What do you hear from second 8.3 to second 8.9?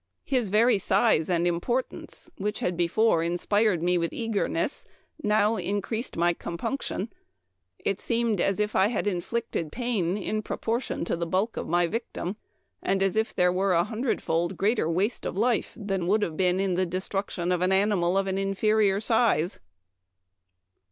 as if I